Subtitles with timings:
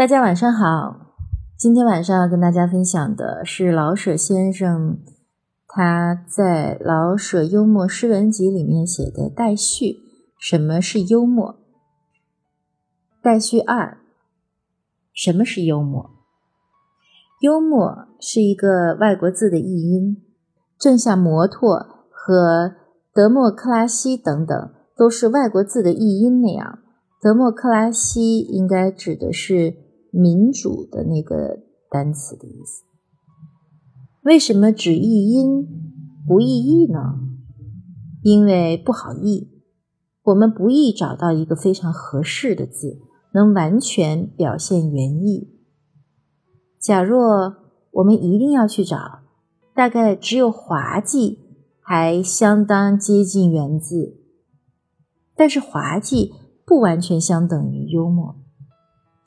[0.00, 1.12] 大家晚上好，
[1.58, 4.98] 今天晚上要跟大家分享的是老舍先生
[5.68, 9.98] 他在《老舍幽默诗文集》里面写的待序。
[10.38, 11.56] 什么是幽默？
[13.20, 13.98] 待序二。
[15.12, 16.08] 什么是幽默？
[17.42, 20.16] 幽默是一个外国字的译音，
[20.78, 22.72] 正像摩托和
[23.12, 26.78] 德莫克拉西等等都是外国字的译音那样，
[27.20, 29.89] 德莫克拉西应该指的是。
[30.12, 32.84] 民主的那个单词的意思，
[34.22, 35.66] 为什么只译音
[36.26, 37.20] 不译义呢？
[38.22, 39.48] 因为不好译，
[40.24, 43.00] 我们不易找到一个非常合适的字，
[43.32, 45.56] 能完全表现原意。
[46.78, 47.56] 假若
[47.92, 49.20] 我们一定要去找，
[49.74, 51.38] 大概只有滑稽
[51.80, 54.18] 还相当接近原字，
[55.34, 56.32] 但是滑稽
[56.66, 58.36] 不完全相等于幽默，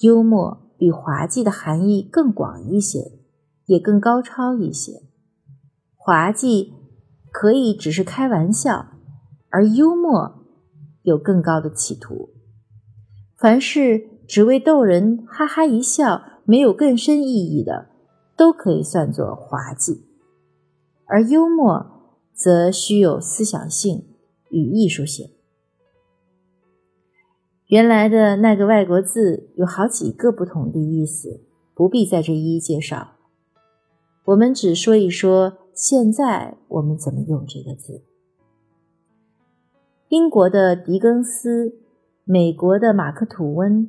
[0.00, 0.61] 幽默。
[0.82, 3.12] 比滑稽的含义更广一些，
[3.66, 5.04] 也更高超一些。
[5.94, 6.72] 滑稽
[7.30, 8.86] 可以只是开玩笑，
[9.50, 10.44] 而幽默
[11.02, 12.30] 有更高的企图。
[13.36, 17.90] 凡是只为逗人哈哈一笑，没有更深意义的，
[18.36, 20.04] 都可以算作滑稽。
[21.06, 24.04] 而幽默则需有思想性
[24.50, 25.30] 与艺术性。
[27.72, 31.40] 原来的那个外国字有好几个不同的意思，
[31.74, 33.12] 不必在这一一介绍。
[34.26, 38.02] 我们只说一说现在我们怎么用这个字。
[40.10, 41.78] 英国的狄更斯、
[42.24, 43.88] 美国的马克吐温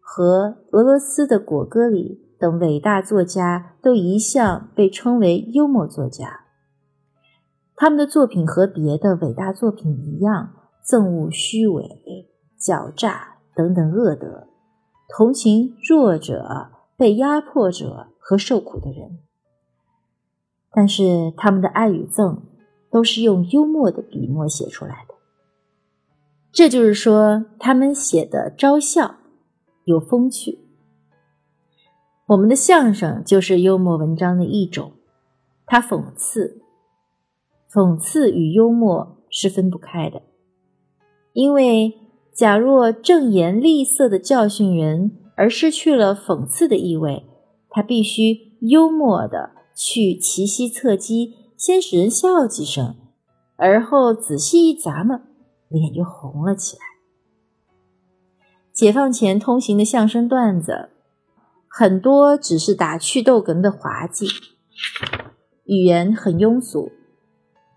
[0.00, 6.40] 和俄罗斯的果戈里等伟大作家都一向被称为幽默作家。
[7.76, 10.54] 他们的作品和别的伟大作品一样，
[10.84, 12.32] 憎恶虚伪。
[12.66, 14.48] 狡诈等等恶德，
[15.08, 19.20] 同情弱者、被压迫者和受苦的人。
[20.72, 22.40] 但是他们的爱与憎
[22.90, 25.14] 都是用幽默的笔墨写出来的。
[26.50, 29.14] 这就是说，他们写的招笑，
[29.84, 30.58] 有风趣。
[32.26, 34.94] 我们的相声就是幽默文章的一种，
[35.66, 36.60] 它讽刺，
[37.70, 40.22] 讽刺与幽默是分不开的，
[41.32, 42.00] 因为。
[42.36, 47.24] 假若正言厉色的教训人，而失去了讽刺的意味，
[47.70, 52.94] 他必须幽默的去奇袭侧击，先使人笑几声，
[53.56, 55.18] 而后仔细一咂摸，
[55.68, 56.82] 脸就红了起来。
[58.70, 60.90] 解放前通行的相声段子，
[61.66, 64.26] 很多只是打趣逗哏的滑稽，
[65.64, 66.92] 语言很庸俗，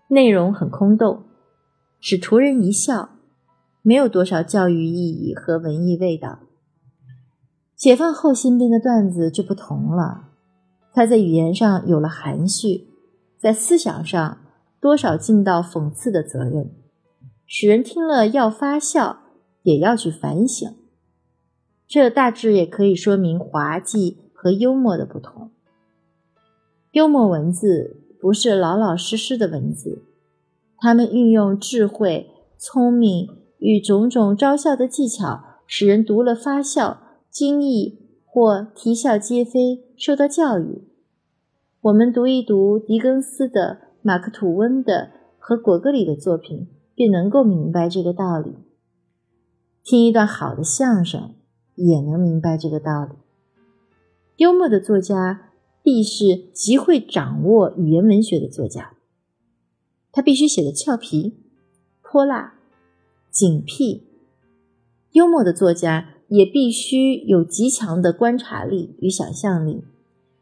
[0.08, 1.24] 内容很空洞，
[1.98, 3.19] 只图人一笑。
[3.82, 6.40] 没有多少教育意义和文艺味道。
[7.74, 10.28] 解放后新编的段子就不同了，
[10.92, 12.88] 它在语言上有了含蓄，
[13.38, 14.38] 在思想上
[14.80, 16.70] 多少尽到讽刺的责任，
[17.46, 19.20] 使人听了要发笑，
[19.62, 20.70] 也要去反省。
[21.88, 25.50] 这大致也可以说明滑稽和幽默的不同。
[26.92, 30.02] 幽默文字不是老老实实的文字，
[30.76, 33.39] 他们运用智慧、聪明。
[33.60, 37.00] 与种种招笑的技巧，使人读了发笑、
[37.30, 40.84] 惊异或啼笑皆非，受到教育。
[41.82, 48.54] 我们读一读狄更斯的、马克吐温的和果戈里的作品，便能够明白这个道理。
[49.82, 51.34] 听一段好的相声，
[51.74, 53.12] 也能明白这个道理。
[54.36, 55.50] 幽默的作家
[55.82, 58.92] 必是极会掌握语言文学的作家，
[60.12, 61.34] 他必须写的俏皮、
[62.02, 62.59] 泼辣。
[63.30, 64.02] 警惕，
[65.12, 69.84] 幽默的作家也必须有极强的观察力与想象力，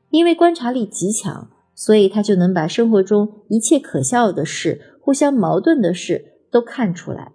[0.09, 7.33] 因为观察力极强，所以他就能把生活中一切可笑的事、互相矛盾的事都看出来，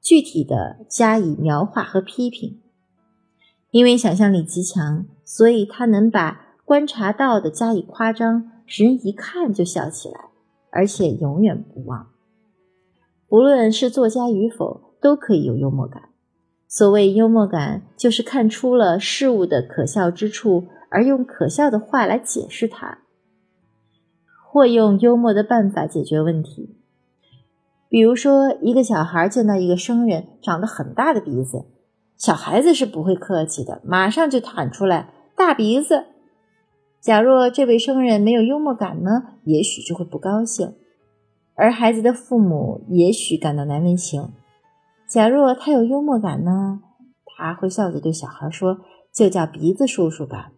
[0.00, 2.60] 具体的加以描画和批评。
[3.72, 10.26] 因为想象力极强，所以他能把观察到的加以夸张，使人一看就笑起来，
[10.70, 12.06] 而且永远不忘。
[13.30, 14.91] 无论是作家与否。
[15.02, 16.04] 都可以有幽默感。
[16.68, 23.00] 所谓幽默感，就是看出了事物的可笑之处，而用可笑的话来解释它，
[24.48, 26.78] 或用幽默的办法解决问题。
[27.90, 31.66] 比如说，一个小孩见到一个生人长得很大的鼻子，
[32.16, 36.06] 小孩子是不会客气的，马上就喊出来“大鼻子”。
[37.02, 40.72] 假若这位生人没有幽默感呢，也许就会不高兴，
[41.54, 44.30] 而孩子的父母也许感到难为情。
[45.12, 46.80] 假若他有幽默感呢，
[47.26, 48.80] 他会笑着对小孩说
[49.12, 50.52] ：“就叫鼻子叔叔吧，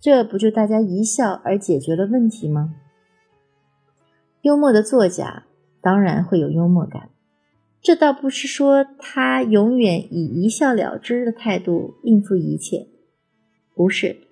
[0.00, 2.76] 这不就大家一笑而解决了问题吗？
[4.42, 5.46] 幽默的作家
[5.80, 7.10] 当然会有幽默感，
[7.80, 12.86] 这倒不是说他永远以一笑了之的态度应付一切，
[13.74, 14.28] 不是，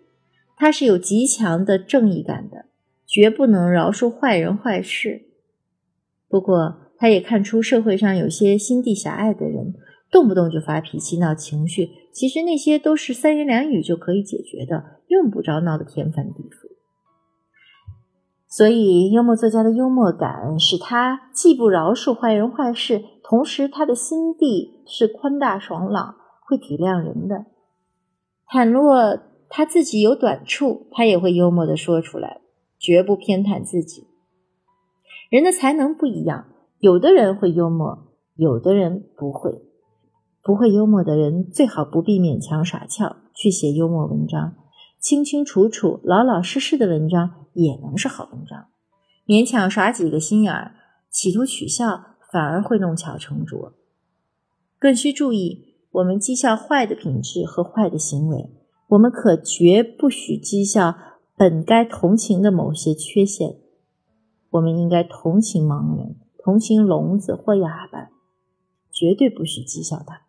[0.56, 2.66] 他是有极强的正义感的，
[3.04, 5.22] 绝不能饶恕坏人坏事。
[6.28, 9.72] 不过，他也看出社会上有些心地狭隘的人，
[10.10, 16.68] 动不动就发脾气、闹情绪，其实那些都是三言两语就可以解决的，用不着闹得天翻地覆。
[18.46, 27.46] 所以，幽默作家的幽默感使他既不饶恕坏人坏事，同时他的心地是宽大爽朗，会体谅人的。
[28.46, 29.18] 倘若
[29.48, 32.42] 他自己有短处，他也会幽默的说出来，
[32.78, 34.08] 绝不偏袒自己。
[35.30, 36.46] 人的才能不一样，
[36.80, 38.06] 有的人会幽默，
[38.36, 39.60] 有的人不会。
[40.42, 44.54] 不会幽默的人，最好不必勉强耍俏去写幽默文章。
[44.98, 48.68] 清清楚楚、老老实实的文章也能是好文章。
[49.26, 50.74] 勉强耍几个心眼儿，
[51.10, 53.74] 企图取笑，反而会弄巧成拙。
[54.78, 58.50] 更需注意，我们讥笑坏的品质和坏的行为，
[58.88, 60.96] 我们可绝不许讥笑
[61.36, 63.58] 本该同情的某些缺陷。
[64.52, 68.10] 我们应该同情盲人，同情聋子或哑巴，
[68.90, 70.22] 绝对不许讥笑他。